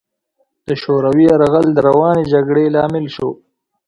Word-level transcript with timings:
د 0.67 0.69
شوروي 0.81 1.25
یرغل 1.31 1.65
د 1.73 1.77
روانې 1.87 2.23
جګړې 2.33 2.65
لامل 2.75 3.05
شو. 3.15 3.29